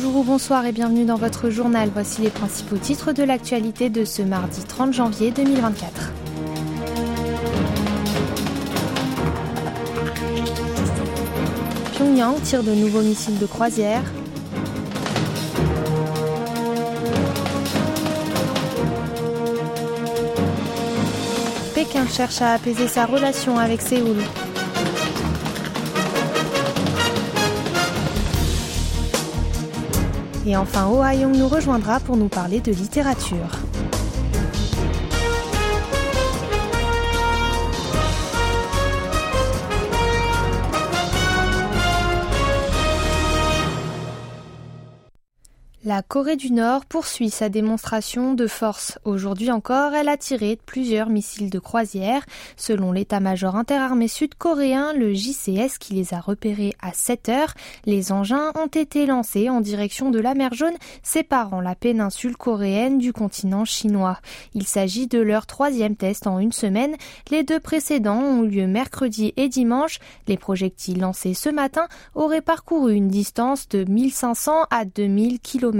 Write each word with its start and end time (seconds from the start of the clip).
bonjour 0.00 0.18
ou 0.18 0.22
bonsoir 0.22 0.64
et 0.64 0.70
bienvenue 0.70 1.04
dans 1.04 1.16
votre 1.16 1.50
journal. 1.50 1.90
Voici 1.92 2.22
les 2.22 2.30
principaux 2.30 2.76
titres 2.76 3.10
de 3.10 3.24
l'actualité 3.24 3.90
de 3.90 4.04
ce 4.04 4.22
mardi 4.22 4.62
30 4.62 4.92
janvier 4.92 5.32
2024. 5.32 6.12
Pyongyang 11.94 12.40
tire 12.44 12.62
de 12.62 12.70
nouveaux 12.70 13.00
missiles 13.00 13.40
de 13.40 13.46
croisière. 13.46 14.04
Pékin 21.74 22.06
cherche 22.06 22.40
à 22.40 22.52
apaiser 22.52 22.86
sa 22.86 23.04
relation 23.04 23.58
avec 23.58 23.80
Séoul. 23.80 24.18
Et 30.46 30.56
enfin, 30.56 30.88
Oh 30.90 31.02
nous 31.32 31.48
rejoindra 31.48 32.00
pour 32.00 32.16
nous 32.16 32.28
parler 32.28 32.60
de 32.60 32.72
littérature. 32.72 33.67
La 45.88 46.02
Corée 46.02 46.36
du 46.36 46.52
Nord 46.52 46.84
poursuit 46.84 47.30
sa 47.30 47.48
démonstration 47.48 48.34
de 48.34 48.46
force. 48.46 48.98
Aujourd'hui 49.06 49.50
encore, 49.50 49.94
elle 49.94 50.10
a 50.10 50.18
tiré 50.18 50.58
plusieurs 50.66 51.08
missiles 51.08 51.48
de 51.48 51.58
croisière. 51.58 52.26
Selon 52.58 52.92
l'état-major 52.92 53.56
interarmé 53.56 54.06
sud-coréen, 54.06 54.92
le 54.92 55.14
JCS 55.14 55.78
qui 55.80 55.94
les 55.94 56.12
a 56.12 56.20
repérés 56.20 56.74
à 56.82 56.92
7 56.92 57.30
heures, 57.30 57.54
les 57.86 58.12
engins 58.12 58.52
ont 58.62 58.66
été 58.66 59.06
lancés 59.06 59.48
en 59.48 59.62
direction 59.62 60.10
de 60.10 60.18
la 60.18 60.34
mer 60.34 60.52
Jaune, 60.52 60.76
séparant 61.02 61.62
la 61.62 61.74
péninsule 61.74 62.36
coréenne 62.36 62.98
du 62.98 63.14
continent 63.14 63.64
chinois. 63.64 64.18
Il 64.52 64.66
s'agit 64.66 65.06
de 65.06 65.20
leur 65.20 65.46
troisième 65.46 65.96
test 65.96 66.26
en 66.26 66.38
une 66.38 66.52
semaine. 66.52 66.96
Les 67.30 67.44
deux 67.44 67.60
précédents 67.60 68.20
ont 68.20 68.44
eu 68.44 68.48
lieu 68.48 68.66
mercredi 68.66 69.32
et 69.38 69.48
dimanche. 69.48 70.00
Les 70.26 70.36
projectiles 70.36 71.00
lancés 71.00 71.32
ce 71.32 71.48
matin 71.48 71.88
auraient 72.14 72.42
parcouru 72.42 72.92
une 72.92 73.08
distance 73.08 73.70
de 73.70 73.84
1500 73.84 74.52
à 74.70 74.84
2000 74.84 75.40
km 75.40 75.77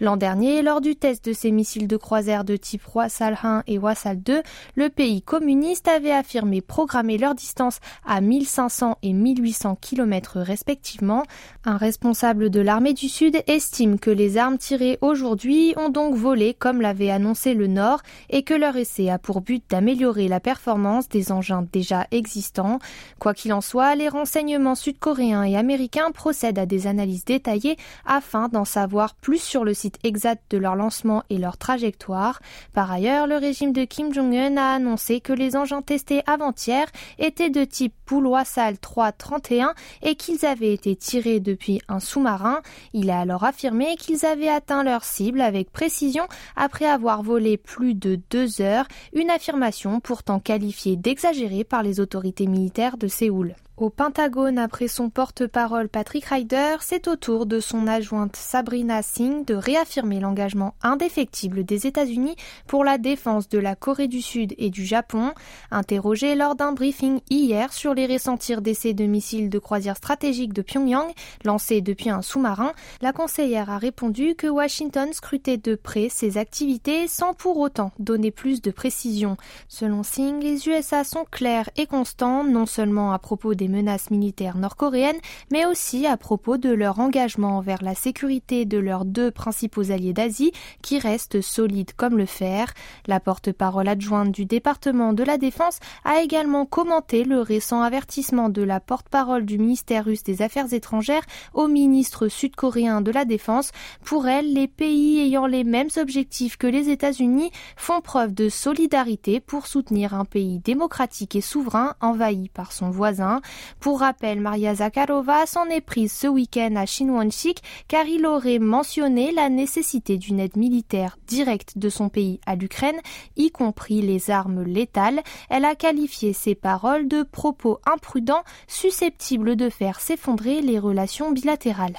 L'an 0.00 0.16
dernier, 0.16 0.62
lors 0.62 0.80
du 0.80 0.96
test 0.96 1.24
de 1.26 1.32
ces 1.32 1.50
missiles 1.50 1.88
de 1.88 1.96
croisière 1.96 2.44
de 2.44 2.56
type 2.56 2.82
Hwasal 2.94 3.38
1 3.42 3.64
et 3.66 3.78
Hwasal 3.78 4.22
2, 4.22 4.42
le 4.74 4.88
pays 4.88 5.22
communiste 5.22 5.88
avait 5.88 6.12
affirmé 6.12 6.60
programmer 6.60 7.18
leur 7.18 7.34
distance 7.34 7.80
à 8.06 8.20
1500 8.20 8.98
et 9.02 9.12
1800 9.12 9.76
km 9.80 10.40
respectivement. 10.40 11.24
Un 11.64 11.76
responsable 11.76 12.50
de 12.50 12.60
l'armée 12.60 12.94
du 12.94 13.08
Sud 13.08 13.42
estime 13.46 13.98
que 13.98 14.10
les 14.10 14.38
armes 14.38 14.58
tirées 14.58 14.98
aujourd'hui 15.00 15.74
ont 15.76 15.88
donc 15.88 16.14
volé 16.14 16.54
comme 16.54 16.80
l'avait 16.80 17.10
annoncé 17.10 17.54
le 17.54 17.66
Nord 17.66 18.00
et 18.30 18.42
que 18.42 18.54
leur 18.54 18.76
essai 18.76 19.10
a 19.10 19.18
pour 19.18 19.40
but 19.40 19.62
d'améliorer 19.68 20.28
la 20.28 20.40
performance 20.40 21.08
des 21.08 21.32
engins 21.32 21.66
déjà 21.72 22.06
existants. 22.10 22.78
Quoi 23.18 23.34
qu'il 23.34 23.52
en 23.52 23.60
soit, 23.60 23.94
les 23.94 24.08
renseignements 24.08 24.74
sud-coréens 24.74 25.44
et 25.44 25.56
américains 25.56 26.10
procèdent 26.12 26.58
à 26.58 26.66
des 26.66 26.86
analyses 26.86 27.24
détaillées 27.24 27.76
afin 28.06 28.48
d'en 28.48 28.64
savoir 28.64 29.14
plus 29.14 29.25
sur 29.34 29.64
le 29.64 29.74
site 29.74 29.98
exact 30.04 30.42
de 30.50 30.58
leur 30.58 30.76
lancement 30.76 31.24
et 31.30 31.38
leur 31.38 31.58
trajectoire. 31.58 32.40
Par 32.72 32.90
ailleurs, 32.90 33.26
le 33.26 33.36
régime 33.36 33.72
de 33.72 33.84
Kim 33.84 34.14
Jong-un 34.14 34.56
a 34.56 34.74
annoncé 34.74 35.20
que 35.20 35.32
les 35.32 35.56
engins 35.56 35.82
testés 35.82 36.22
avant-hier 36.26 36.86
étaient 37.18 37.50
de 37.50 37.64
type 37.64 37.94
Pouloisal 38.04 38.78
331 38.78 39.74
et 40.02 40.14
qu'ils 40.14 40.46
avaient 40.46 40.72
été 40.72 40.94
tirés 40.94 41.40
depuis 41.40 41.80
un 41.88 41.98
sous-marin. 41.98 42.62
Il 42.92 43.10
a 43.10 43.20
alors 43.20 43.44
affirmé 43.44 43.96
qu'ils 43.96 44.24
avaient 44.24 44.48
atteint 44.48 44.84
leur 44.84 45.02
cible 45.02 45.40
avec 45.40 45.72
précision 45.72 46.28
après 46.54 46.86
avoir 46.86 47.22
volé 47.22 47.56
plus 47.56 47.94
de 47.94 48.20
deux 48.30 48.60
heures, 48.60 48.86
une 49.12 49.30
affirmation 49.30 49.98
pourtant 49.98 50.38
qualifiée 50.38 50.96
d'exagérée 50.96 51.64
par 51.64 51.82
les 51.82 51.98
autorités 51.98 52.46
militaires 52.46 52.96
de 52.96 53.08
Séoul. 53.08 53.56
Au 53.78 53.90
Pentagone, 53.90 54.56
après 54.56 54.88
son 54.88 55.10
porte-parole 55.10 55.90
Patrick 55.90 56.24
Ryder, 56.24 56.76
c'est 56.80 57.08
au 57.08 57.16
tour 57.16 57.44
de 57.44 57.60
son 57.60 57.86
adjointe 57.86 58.34
Sabrina 58.34 59.02
Singh 59.02 59.44
de 59.44 59.52
réaffirmer 59.52 60.18
l'engagement 60.18 60.72
indéfectible 60.80 61.62
des 61.62 61.86
États-Unis 61.86 62.36
pour 62.66 62.84
la 62.84 62.96
défense 62.96 63.50
de 63.50 63.58
la 63.58 63.76
Corée 63.76 64.08
du 64.08 64.22
Sud 64.22 64.54
et 64.56 64.70
du 64.70 64.86
Japon. 64.86 65.32
Interrogée 65.70 66.36
lors 66.36 66.54
d'un 66.54 66.72
briefing 66.72 67.20
hier 67.28 67.70
sur 67.74 67.92
les 67.92 68.06
récents 68.06 68.38
tirs 68.38 68.62
d'essais 68.62 68.94
de 68.94 69.04
missiles 69.04 69.50
de 69.50 69.58
croisière 69.58 69.98
stratégique 69.98 70.54
de 70.54 70.62
Pyongyang 70.62 71.12
lancés 71.44 71.82
depuis 71.82 72.08
un 72.08 72.22
sous-marin, 72.22 72.72
la 73.02 73.12
conseillère 73.12 73.68
a 73.68 73.76
répondu 73.76 74.36
que 74.36 74.46
Washington 74.46 75.12
scrutait 75.12 75.58
de 75.58 75.74
près 75.74 76.08
ses 76.08 76.38
activités 76.38 77.08
sans 77.08 77.34
pour 77.34 77.58
autant 77.58 77.92
donner 77.98 78.30
plus 78.30 78.62
de 78.62 78.70
précision. 78.70 79.36
Selon 79.68 80.02
Singh, 80.02 80.42
les 80.42 80.66
USA 80.66 81.04
sont 81.04 81.26
clairs 81.30 81.68
et 81.76 81.84
constants 81.84 82.42
non 82.42 82.64
seulement 82.64 83.12
à 83.12 83.18
propos 83.18 83.54
des 83.54 83.65
menaces 83.68 84.10
militaires 84.10 84.56
nord-coréennes, 84.56 85.20
mais 85.50 85.66
aussi 85.66 86.06
à 86.06 86.16
propos 86.16 86.56
de 86.56 86.70
leur 86.70 86.98
engagement 87.00 87.56
envers 87.56 87.82
la 87.82 87.94
sécurité 87.94 88.64
de 88.64 88.78
leurs 88.78 89.04
deux 89.04 89.30
principaux 89.30 89.90
alliés 89.90 90.12
d'Asie, 90.12 90.52
qui 90.82 90.98
restent 90.98 91.40
solides 91.40 91.92
comme 91.96 92.18
le 92.18 92.26
fer. 92.26 92.72
La 93.06 93.20
porte-parole 93.20 93.88
adjointe 93.88 94.32
du 94.32 94.44
département 94.44 95.12
de 95.12 95.22
la 95.22 95.38
Défense 95.38 95.78
a 96.04 96.20
également 96.20 96.66
commenté 96.66 97.24
le 97.24 97.40
récent 97.40 97.82
avertissement 97.82 98.48
de 98.48 98.62
la 98.62 98.80
porte-parole 98.80 99.44
du 99.44 99.58
ministère 99.58 100.04
russe 100.04 100.22
des 100.22 100.42
Affaires 100.42 100.72
étrangères 100.72 101.24
au 101.54 101.68
ministre 101.68 102.28
sud-coréen 102.28 103.00
de 103.00 103.10
la 103.10 103.24
Défense. 103.24 103.72
Pour 104.04 104.28
elle, 104.28 104.52
les 104.52 104.68
pays 104.68 105.20
ayant 105.20 105.46
les 105.46 105.64
mêmes 105.64 105.88
objectifs 105.96 106.56
que 106.56 106.66
les 106.66 106.88
États-Unis 106.88 107.50
font 107.76 108.00
preuve 108.00 108.34
de 108.34 108.48
solidarité 108.48 109.40
pour 109.40 109.66
soutenir 109.66 110.14
un 110.14 110.24
pays 110.24 110.58
démocratique 110.58 111.36
et 111.36 111.40
souverain 111.40 111.94
envahi 112.00 112.48
par 112.48 112.72
son 112.72 112.90
voisin. 112.90 113.40
Pour 113.80 114.00
rappel, 114.00 114.40
Maria 114.40 114.74
Zakharova 114.76 115.46
s'en 115.46 115.66
est 115.66 115.80
prise 115.80 116.12
ce 116.12 116.26
week-end 116.26 116.74
à 116.76 116.86
Shinwonshik 116.86 117.62
car 117.88 118.06
il 118.06 118.26
aurait 118.26 118.58
mentionné 118.58 119.32
la 119.32 119.48
nécessité 119.48 120.18
d'une 120.18 120.40
aide 120.40 120.56
militaire 120.56 121.18
directe 121.26 121.78
de 121.78 121.88
son 121.88 122.08
pays 122.08 122.40
à 122.46 122.56
l'Ukraine, 122.56 123.00
y 123.36 123.50
compris 123.50 124.02
les 124.02 124.30
armes 124.30 124.62
létales. 124.62 125.22
Elle 125.48 125.64
a 125.64 125.74
qualifié 125.74 126.32
ces 126.32 126.54
paroles 126.54 127.08
de 127.08 127.22
propos 127.22 127.80
imprudents 127.86 128.44
susceptibles 128.66 129.56
de 129.56 129.70
faire 129.70 130.00
s'effondrer 130.00 130.62
les 130.62 130.78
relations 130.78 131.32
bilatérales. 131.32 131.96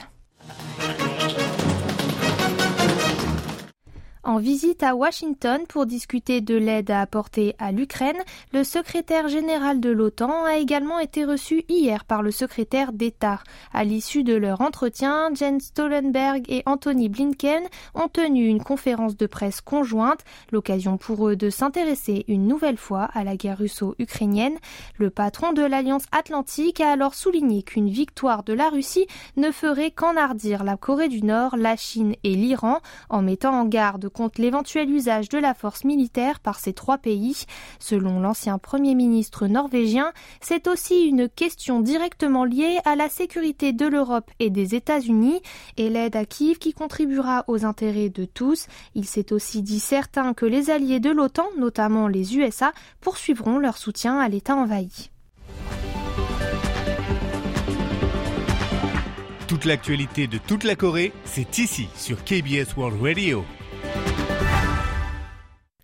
En 4.27 4.39
visite 4.39 4.83
à 4.83 4.93
Washington 4.93 5.61
pour 5.69 5.85
discuter 5.85 6.41
de 6.41 6.53
l'aide 6.53 6.91
à 6.91 6.99
apporter 6.99 7.55
à 7.59 7.71
l'Ukraine, 7.71 8.21
le 8.51 8.65
secrétaire 8.65 9.29
général 9.29 9.79
de 9.79 9.89
l'OTAN 9.89 10.43
a 10.43 10.57
également 10.57 10.99
été 10.99 11.23
reçu 11.23 11.63
hier 11.69 12.03
par 12.03 12.21
le 12.21 12.31
secrétaire 12.31 12.91
d'État. 12.91 13.39
À 13.71 13.85
l'issue 13.85 14.25
de 14.25 14.35
leur 14.35 14.59
entretien, 14.59 15.29
Jens 15.33 15.67
Stoltenberg 15.67 16.43
et 16.49 16.61
Anthony 16.65 17.07
Blinken 17.07 17.63
ont 17.95 18.09
tenu 18.09 18.47
une 18.47 18.61
conférence 18.61 19.15
de 19.15 19.27
presse 19.27 19.61
conjointe, 19.61 20.25
l'occasion 20.51 20.97
pour 20.97 21.29
eux 21.29 21.37
de 21.37 21.49
s'intéresser 21.49 22.25
une 22.27 22.47
nouvelle 22.47 22.75
fois 22.75 23.07
à 23.13 23.23
la 23.23 23.37
guerre 23.37 23.59
russo-ukrainienne. 23.59 24.57
Le 24.97 25.09
patron 25.09 25.53
de 25.53 25.61
l'Alliance 25.61 26.05
Atlantique 26.11 26.81
a 26.81 26.91
alors 26.91 27.15
souligné 27.15 27.63
qu'une 27.63 27.89
victoire 27.89 28.43
de 28.43 28.51
la 28.51 28.67
Russie 28.67 29.07
ne 29.37 29.51
ferait 29.51 29.91
qu'enhardir 29.91 30.65
la 30.65 30.75
Corée 30.75 31.07
du 31.07 31.21
Nord, 31.21 31.55
la 31.55 31.77
Chine 31.77 32.15
et 32.25 32.35
l'Iran, 32.35 32.81
en 33.07 33.21
mettant 33.21 33.53
en 33.53 33.63
garde 33.63 34.09
contre 34.17 34.41
l'éventuel 34.41 34.89
usage 34.89 35.29
de 35.29 35.37
la 35.37 35.53
force 35.53 35.83
militaire 35.83 36.39
par 36.39 36.59
ces 36.59 36.73
trois 36.73 36.97
pays. 36.97 37.45
Selon 37.77 38.19
l'ancien 38.19 38.57
Premier 38.57 38.95
ministre 38.95 39.45
norvégien, 39.45 40.11
c'est 40.41 40.67
aussi 40.67 41.05
une 41.05 41.29
question 41.29 41.81
directement 41.81 42.43
liée 42.43 42.79
à 42.83 42.95
la 42.95 43.09
sécurité 43.09 43.73
de 43.73 43.85
l'Europe 43.85 44.31
et 44.39 44.49
des 44.49 44.73
États-Unis 44.73 45.39
et 45.77 45.89
l'aide 45.89 46.15
à 46.15 46.25
Kiev 46.25 46.57
qui 46.57 46.73
contribuera 46.73 47.45
aux 47.47 47.63
intérêts 47.63 48.09
de 48.09 48.25
tous. 48.25 48.65
Il 48.95 49.05
s'est 49.05 49.31
aussi 49.33 49.61
dit 49.61 49.79
certain 49.79 50.33
que 50.33 50.47
les 50.47 50.71
alliés 50.71 50.99
de 50.99 51.11
l'OTAN, 51.11 51.45
notamment 51.55 52.07
les 52.07 52.37
USA, 52.37 52.73
poursuivront 53.01 53.59
leur 53.59 53.77
soutien 53.77 54.19
à 54.19 54.27
l'État 54.29 54.55
envahi. 54.55 55.11
Toute 59.47 59.65
l'actualité 59.65 60.25
de 60.25 60.39
toute 60.39 60.63
la 60.63 60.75
Corée, 60.75 61.13
c'est 61.23 61.59
ici 61.59 61.87
sur 61.95 62.23
KBS 62.23 62.75
World 62.75 62.99
Radio. 63.01 63.45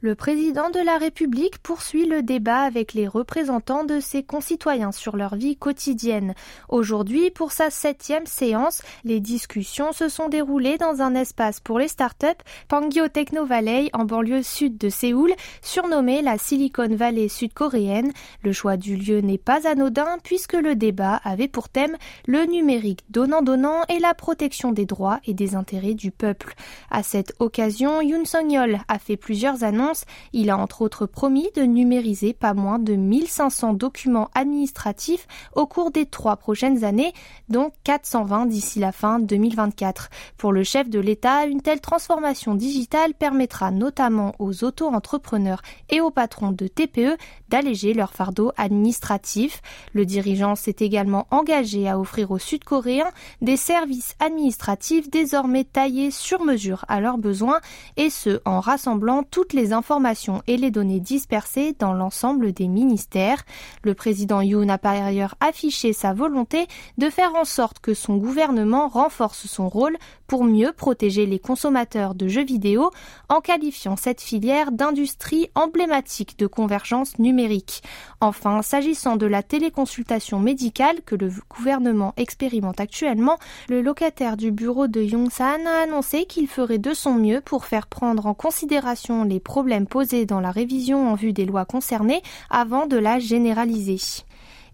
Le 0.05 0.15
président 0.15 0.69
de 0.69 0.81
la 0.81 0.97
République 0.97 1.59
poursuit 1.59 2.05
le 2.05 2.23
débat 2.23 2.63
avec 2.63 2.94
les 2.94 3.07
représentants 3.07 3.85
de 3.85 4.01
ses 4.01 4.21
concitoyens 4.21 4.91
sur 4.91 5.15
leur 5.15 5.35
vie 5.35 5.55
quotidienne. 5.55 6.33
Aujourd'hui, 6.67 7.31
pour 7.31 7.53
sa 7.53 7.69
septième 7.69 8.25
séance, 8.25 8.81
les 9.05 9.21
discussions 9.21 9.94
se 9.94 10.09
sont 10.09 10.27
déroulées 10.27 10.77
dans 10.77 11.01
un 11.01 11.15
espace 11.15 11.61
pour 11.61 11.79
les 11.79 11.88
startups, 11.88 12.27
Pangyo 12.67 13.07
Techno 13.07 13.45
Valley, 13.45 13.89
en 13.94 14.03
banlieue 14.03 14.44
sud 14.44 14.77
de 14.77 14.89
Séoul, 14.89 15.31
surnommé 15.61 16.21
la 16.21 16.38
Silicon 16.38 16.94
Valley 16.94 17.29
sud-coréenne. 17.29 18.11
Le 18.44 18.51
choix 18.51 18.75
du 18.75 18.97
lieu 18.97 19.21
n'est 19.21 19.38
pas 19.38 19.69
anodin 19.69 20.17
puisque 20.21 20.51
le 20.51 20.75
débat 20.75 21.21
avait 21.23 21.47
pour 21.47 21.69
thème 21.69 21.95
le 22.27 22.44
numérique 22.44 23.05
donnant-donnant 23.09 23.85
et 23.88 24.00
la 24.00 24.13
protection 24.13 24.73
des 24.73 24.85
droits 24.85 25.21
et 25.23 25.33
des 25.33 25.55
intérêts 25.55 25.94
du 25.94 26.11
peuple. 26.11 26.55
À 26.91 27.03
cette 27.03 27.33
occasion, 27.39 28.01
Yoon 28.01 28.25
Song-yeol 28.25 28.79
a 28.89 29.00
fait 29.00 29.15
plusieurs 29.15 29.63
annonces 29.63 29.92
il 30.33 30.49
a 30.49 30.57
entre 30.57 30.81
autres 30.81 31.05
promis 31.05 31.49
de 31.55 31.63
numériser 31.63 32.33
pas 32.33 32.53
moins 32.53 32.79
de 32.79 32.95
1500 32.95 33.73
documents 33.73 34.29
administratifs 34.35 35.27
au 35.55 35.65
cours 35.65 35.91
des 35.91 36.05
trois 36.05 36.37
prochaines 36.37 36.83
années, 36.83 37.13
dont 37.49 37.71
420 37.83 38.45
d'ici 38.47 38.79
la 38.79 38.91
fin 38.91 39.19
2024. 39.19 40.09
Pour 40.37 40.51
le 40.51 40.63
chef 40.63 40.89
de 40.89 40.99
l'État, 40.99 41.45
une 41.45 41.61
telle 41.61 41.81
transformation 41.81 42.55
digitale 42.55 43.13
permettra 43.13 43.71
notamment 43.71 44.33
aux 44.39 44.63
auto-entrepreneurs 44.63 45.61
et 45.89 46.01
aux 46.01 46.11
patrons 46.11 46.51
de 46.51 46.67
TPE 46.67 47.17
d'alléger 47.53 47.94
leur 47.94 48.13
fardeau 48.13 48.51
administratif. 48.57 49.61
Le 49.94 50.07
dirigeant 50.07 50.55
s'est 50.55 50.77
également 50.79 51.27
engagé 51.29 51.88
à 51.88 52.00
offrir 52.00 52.31
aux 52.31 52.39
Sud-Coréens 52.39 53.11
des 53.41 53.57
services 53.57 54.15
administratifs 54.19 55.11
désormais 55.11 55.63
taillés 55.63 56.09
sur 56.09 56.44
mesure 56.44 56.83
à 56.88 57.00
leurs 57.00 57.19
besoins 57.19 57.59
et 57.95 58.09
ce 58.09 58.41
en 58.45 58.59
rassemblant 58.59 59.21
toutes 59.21 59.53
les 59.53 59.71
informations 59.71 60.41
et 60.47 60.57
les 60.57 60.71
données 60.71 61.00
dispersées 61.00 61.75
dans 61.77 61.94
l'ensemble 61.94 62.53
des 62.53 62.67
ministères. 62.67 63.44
Le 63.83 63.94
président 63.94 64.41
Yoon 64.41 64.69
a 64.69 64.79
par 64.79 64.94
ailleurs 64.94 65.35
affiché 65.39 65.94
sa 65.94 66.11
volonté 66.11 66.65
de 66.97 67.11
faire 67.11 67.35
en 67.35 67.45
sorte 67.45 67.79
que 67.81 67.94
son 67.94 68.17
gouvernement 68.17 68.88
renforce 68.88 69.45
son 69.45 69.69
rôle 69.69 69.97
pour 70.33 70.45
mieux 70.45 70.71
protéger 70.71 71.27
les 71.27 71.38
consommateurs 71.38 72.15
de 72.15 72.27
jeux 72.27 72.44
vidéo 72.44 72.89
en 73.30 73.39
qualifiant 73.39 73.95
cette 73.95 74.19
filière 74.19 74.71
d'industrie 74.71 75.51
emblématique 75.53 76.39
de 76.39 76.47
convergence 76.47 77.19
numérique. 77.19 77.83
Enfin, 78.19 78.63
s'agissant 78.63 79.15
de 79.15 79.27
la 79.27 79.44
téléconsultation 79.44 80.39
médicale 80.39 81.03
que 81.06 81.13
le 81.13 81.31
gouvernement 81.56 82.15
expérimente 82.18 82.80
actuellement, 82.80 83.38
le 83.69 83.83
locataire 83.83 84.35
du 84.35 84.50
bureau 84.50 84.88
de 84.88 85.03
Yongsan 85.03 85.68
a 85.68 85.83
annoncé 85.83 86.25
qu'il 86.25 86.47
ferait 86.47 86.79
de 86.79 86.95
son 86.95 87.13
mieux 87.13 87.39
pour 87.39 87.65
faire 87.65 87.86
prendre 87.86 88.25
en 88.25 88.33
considération 88.33 89.25
les 89.25 89.39
problèmes 89.39 89.86
posés 89.86 90.25
dans 90.25 90.39
la 90.39 90.50
révision 90.50 91.12
en 91.12 91.13
vue 91.13 91.33
des 91.33 91.45
lois 91.45 91.65
concernées 91.65 92.24
avant 92.50 92.88
de 92.88 92.97
la 92.97 93.19
généraliser. 93.19 94.00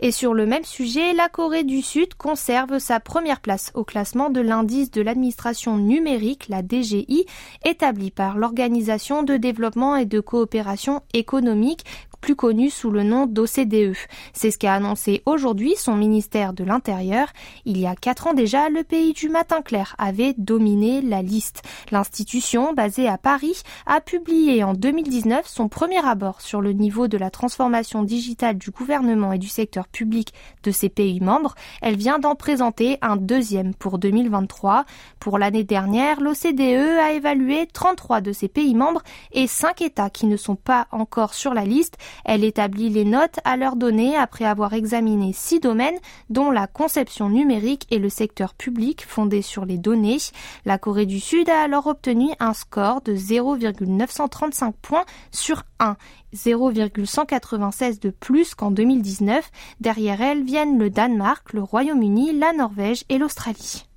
Et 0.01 0.11
sur 0.11 0.33
le 0.33 0.45
même 0.45 0.63
sujet, 0.63 1.13
la 1.13 1.27
Corée 1.27 1.65
du 1.65 1.81
Sud 1.81 2.13
conserve 2.13 2.79
sa 2.79 3.01
première 3.01 3.41
place 3.41 3.71
au 3.73 3.83
classement 3.83 4.29
de 4.29 4.39
l'indice 4.39 4.91
de 4.91 5.01
l'administration 5.01 5.77
numérique, 5.77 6.47
la 6.47 6.61
DGI, 6.61 7.25
établi 7.65 8.09
par 8.09 8.37
l'Organisation 8.37 9.23
de 9.23 9.35
développement 9.35 9.97
et 9.97 10.05
de 10.05 10.21
coopération 10.21 11.01
économique 11.13 11.83
plus 12.19 12.35
connu 12.35 12.69
sous 12.69 12.91
le 12.91 13.03
nom 13.03 13.25
d'OCDE. 13.25 13.95
C'est 14.33 14.51
ce 14.51 14.57
qu'a 14.57 14.73
annoncé 14.73 15.21
aujourd'hui 15.25 15.75
son 15.75 15.95
ministère 15.95 16.53
de 16.53 16.63
l'Intérieur. 16.63 17.27
Il 17.65 17.77
y 17.77 17.87
a 17.87 17.95
quatre 17.95 18.27
ans 18.27 18.33
déjà, 18.33 18.69
le 18.69 18.83
pays 18.83 19.13
du 19.13 19.29
matin 19.29 19.61
clair 19.61 19.95
avait 19.97 20.33
dominé 20.37 21.01
la 21.01 21.21
liste. 21.21 21.63
L'institution, 21.91 22.73
basée 22.73 23.07
à 23.07 23.17
Paris, 23.17 23.61
a 23.85 24.01
publié 24.01 24.63
en 24.63 24.73
2019 24.73 25.47
son 25.47 25.69
premier 25.69 26.05
abord 26.05 26.41
sur 26.41 26.61
le 26.61 26.73
niveau 26.73 27.07
de 27.07 27.17
la 27.17 27.29
transformation 27.29 28.03
digitale 28.03 28.57
du 28.57 28.71
gouvernement 28.71 29.33
et 29.33 29.37
du 29.37 29.47
secteur 29.47 29.87
public 29.87 30.33
de 30.63 30.71
ses 30.71 30.89
pays 30.89 31.19
membres. 31.19 31.55
Elle 31.81 31.95
vient 31.95 32.19
d'en 32.19 32.35
présenter 32.35 32.97
un 33.01 33.15
deuxième 33.15 33.73
pour 33.73 33.99
2023. 33.99 34.85
Pour 35.19 35.37
l'année 35.37 35.63
dernière, 35.63 36.21
l'OCDE 36.21 36.99
a 36.99 37.11
évalué 37.13 37.67
33 37.71 38.21
de 38.21 38.31
ses 38.31 38.47
pays 38.47 38.75
membres 38.75 39.01
et 39.31 39.47
5 39.47 39.81
États 39.81 40.09
qui 40.09 40.25
ne 40.25 40.37
sont 40.37 40.55
pas 40.55 40.87
encore 40.91 41.33
sur 41.33 41.53
la 41.53 41.65
liste 41.65 41.97
elle 42.25 42.43
établit 42.43 42.89
les 42.89 43.05
notes 43.05 43.39
à 43.43 43.57
leur 43.57 43.75
donner 43.75 44.15
après 44.15 44.45
avoir 44.45 44.73
examiné 44.73 45.33
six 45.33 45.59
domaines, 45.59 45.97
dont 46.29 46.51
la 46.51 46.67
conception 46.67 47.29
numérique 47.29 47.87
et 47.91 47.99
le 47.99 48.09
secteur 48.09 48.53
public 48.53 49.05
fondé 49.05 49.41
sur 49.41 49.65
les 49.65 49.77
données. 49.77 50.17
La 50.65 50.77
Corée 50.77 51.05
du 51.05 51.19
Sud 51.19 51.49
a 51.49 51.61
alors 51.61 51.87
obtenu 51.87 52.29
un 52.39 52.53
score 52.53 53.01
de 53.01 53.15
0,935 53.15 54.75
points 54.81 55.05
sur 55.31 55.63
1, 55.79 55.95
0,196 56.33 57.99
de 57.99 58.09
plus 58.09 58.55
qu'en 58.55 58.71
2019. 58.71 59.49
Derrière 59.79 60.21
elle 60.21 60.43
viennent 60.43 60.77
le 60.77 60.89
Danemark, 60.89 61.53
le 61.53 61.63
Royaume-Uni, 61.63 62.37
la 62.37 62.53
Norvège 62.53 63.03
et 63.09 63.17
l'Australie. 63.17 63.88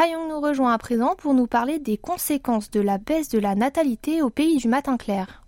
Hayong 0.00 0.28
nous 0.28 0.40
rejoint 0.40 0.72
à 0.72 0.78
présent 0.78 1.16
pour 1.18 1.34
nous 1.34 1.48
parler 1.48 1.80
des 1.80 1.96
conséquences 1.96 2.70
de 2.70 2.78
la 2.78 2.98
baisse 2.98 3.30
de 3.30 3.38
la 3.40 3.56
natalité 3.56 4.22
au 4.22 4.30
pays 4.30 4.58
du 4.58 4.68
matin 4.68 4.96
clair. 4.96 5.42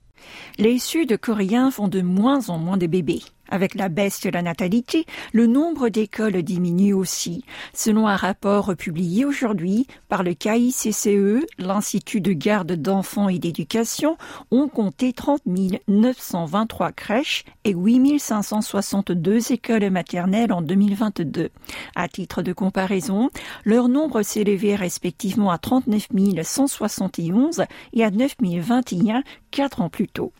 Les 0.58 0.81
Sud-Coréens 0.81 1.70
font 1.70 1.87
de 1.87 2.00
moins 2.00 2.50
en 2.50 2.58
moins 2.58 2.76
de 2.76 2.88
bébés. 2.88 3.23
Avec 3.50 3.75
la 3.75 3.88
baisse 3.88 4.20
de 4.20 4.31
la 4.31 4.43
natalité, 4.43 5.06
le 5.32 5.47
nombre 5.47 5.88
d'écoles 5.88 6.43
diminue 6.43 6.94
aussi. 6.94 7.44
Selon 7.75 8.06
un 8.06 8.17
rapport 8.17 8.75
publié 8.76 9.25
aujourd'hui 9.25 9.87
par 10.08 10.23
le 10.23 10.35
KICCE, 10.35 11.47
l'Institut 11.58 12.20
de 12.20 12.32
garde 12.32 12.73
d'enfants 12.73 13.29
et 13.29 13.38
d'éducation, 13.38 14.17
on 14.50 14.69
comptait 14.69 15.12
30 15.12 15.43
923 15.88 16.93
crèches 16.93 17.44
et 17.64 17.73
8 17.73 18.19
562 18.19 19.52
écoles 19.52 19.91
maternelles 19.91 20.52
en 20.52 20.62
2022. 20.62 21.50
À 21.97 22.08
titre 22.08 22.43
de 22.43 22.52
comparaison, 22.52 23.31
leur 23.64 23.88
nombre 23.88 24.23
s'élevait 24.23 24.76
respectivement 24.76 25.50
à 25.50 25.58
39 25.58 26.08
171 26.43 27.64
et 27.93 28.05
à 28.05 28.11
9 28.11 28.37
021 28.41 29.23
quatre 29.50 29.81
ans 29.81 29.88
plus 29.88 30.08
tôt. 30.08 30.32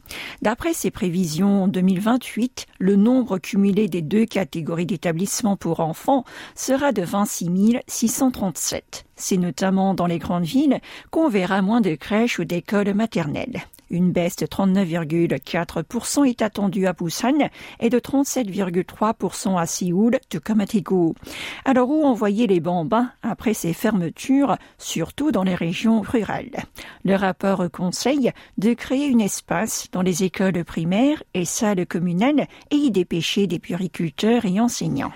D'après 0.43 0.73
ces 0.73 0.91
prévisions, 0.91 1.65
en 1.65 1.69
2028, 1.69 2.67
le 2.79 2.97
nombre 3.03 3.39
cumulé 3.39 3.89
des 3.89 4.03
deux 4.03 4.27
catégories 4.27 4.87
d'établissements 4.87 5.57
pour 5.57 5.81
enfants 5.81 6.25
sera 6.55 6.93
de 6.93 7.03
26 7.03 7.79
637. 7.87 9.05
C'est 9.17 9.37
notamment 9.37 9.95
dans 9.95 10.07
les 10.07 10.19
grandes 10.19 10.45
villes 10.45 10.81
qu'on 11.11 11.29
verra 11.29 11.63
moins 11.63 11.81
de 11.81 11.95
crèches 11.95 12.39
ou 12.39 12.45
d'écoles 12.45 12.95
maternelles. 12.95 13.63
Une 13.91 14.13
baisse 14.13 14.37
de 14.37 14.47
39,4% 14.47 16.25
est 16.29 16.43
attendue 16.43 16.87
à 16.87 16.93
Busan 16.93 17.51
et 17.81 17.91
de 17.91 17.99
37,3% 17.99 19.59
à 19.59 19.67
Séoul, 19.67 20.19
tout 20.29 20.39
comme. 20.43 20.61
Alors 21.65 21.91
où 21.91 22.05
envoyer 22.05 22.47
les 22.47 22.61
bambins 22.61 23.11
après 23.23 23.55
ces 23.55 23.73
fermetures, 23.73 24.57
surtout 24.79 25.33
dans 25.33 25.43
les 25.43 25.55
régions 25.55 26.03
rurales? 26.03 26.65
Le 27.05 27.15
rapport 27.15 27.65
conseille 27.73 28.31
de 28.59 28.75
créer 28.75 29.13
un 29.13 29.19
espace 29.19 29.89
dans 29.91 30.03
les 30.03 30.23
écoles 30.23 30.65
primaires 30.65 31.23
et 31.35 31.45
salles 31.45 31.87
communales 31.87 32.47
et 32.71 32.77
y 32.77 32.91
dépêcher 32.91 33.47
des 33.47 33.59
puriculteurs 33.59 34.45
et 34.45 34.61
enseignants. 34.61 35.13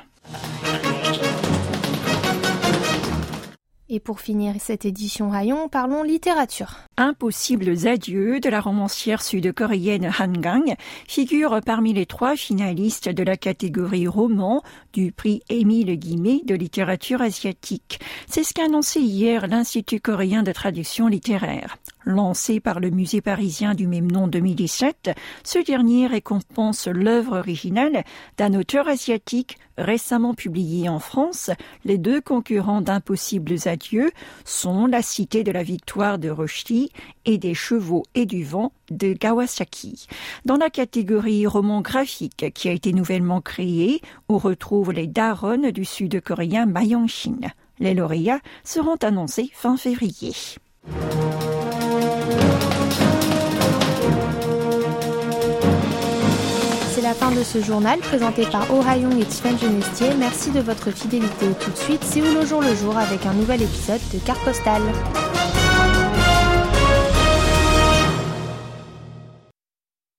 Et 3.91 4.01
pour 4.01 4.21
finir 4.21 4.55
cette 4.61 4.87
édition 4.87 5.29
Rayon, 5.29 5.69
parlons 5.69 6.03
littérature. 6.03 6.77
Impossibles 6.97 7.87
adieux 7.87 8.41
de 8.41 8.49
la 8.49 8.63
romancière 8.63 9.23
sud-coréenne 9.23 10.11
Han 10.19 10.33
Gang 10.33 10.75
figure 11.07 11.61
parmi 11.65 11.93
les 11.93 12.07
trois 12.07 12.35
finalistes 12.35 13.11
de 13.11 13.23
la 13.23 13.37
catégorie 13.37 14.07
roman 14.07 14.63
du 14.95 15.13
prix 15.13 15.43
Émile 15.51 15.97
Guimet 15.97 16.41
de 16.47 16.55
littérature 16.55 17.21
asiatique. 17.21 18.01
C'est 18.27 18.43
ce 18.43 18.55
qu'a 18.55 18.65
annoncé 18.65 19.01
hier 19.01 19.49
l'Institut 19.49 20.01
coréen 20.01 20.43
de 20.43 20.53
traduction 20.53 21.07
littéraire. 21.07 21.77
Lancé 22.05 22.61
par 22.61 22.81
le 22.81 22.91
musée 22.91 23.23
parisien 23.23 23.75
du 23.75 23.87
même 23.87 24.11
nom 24.11 24.29
2017, 24.29 25.11
ce 25.43 25.59
dernier 25.59 26.07
récompense 26.07 26.87
l'œuvre 26.87 27.39
originale 27.39 28.05
d'un 28.37 28.53
auteur 28.55 28.89
asiatique 28.89 29.59
récemment 29.79 30.35
publié 30.35 30.89
en 30.89 30.99
France. 30.99 31.51
Les 31.85 31.97
deux 31.97 32.21
concurrents 32.21 32.83
d'Impossibles 32.83 33.57
adieux 33.67 34.11
sont 34.45 34.87
La 34.87 35.01
Cité 35.01 35.45
de 35.45 35.51
la 35.51 35.63
Victoire 35.63 36.19
de 36.19 36.29
Rushdie 36.29 36.91
et 37.25 37.39
Des 37.39 37.55
chevaux 37.55 38.05
et 38.15 38.27
du 38.27 38.45
vent 38.45 38.73
de 38.91 39.15
Kawasaki. 39.15 40.07
Dans 40.45 40.57
la 40.57 40.69
catégorie 40.71 41.47
roman 41.47 41.81
graphique 41.81 42.53
qui 42.55 42.69
a 42.69 42.73
été 42.73 42.93
nouvellement 42.93 43.41
créée, 43.41 44.03
on 44.29 44.37
retrouve 44.37 44.93
les 44.93 45.07
Daron 45.07 45.71
du 45.71 45.85
sud-coréen 45.85 46.67
Mayong-shin. 46.67 47.39
Les 47.81 47.95
lauréats 47.95 48.41
seront 48.63 48.97
annoncés 48.97 49.51
fin 49.53 49.77
février. 49.77 50.35
Ce 57.45 57.63
journal 57.63 57.99
présenté 58.01 58.47
par 58.47 58.67
Young 58.97 59.21
et 59.21 59.25
Tiffany 59.25 59.59
Genestier. 59.59 60.09
Merci 60.19 60.51
de 60.51 60.61
votre 60.61 60.91
fidélité. 60.91 61.47
Tout 61.61 61.71
de 61.71 61.77
suite, 61.77 62.03
Séoul 62.03 62.37
au 62.39 62.47
jour 62.47 62.63
le 62.63 62.75
jour 62.75 62.97
avec 62.97 63.27
un 63.27 63.35
nouvel 63.35 63.63
épisode 63.63 64.01
de 64.13 64.19
Carte 64.19 64.43
Postale. 64.45 64.83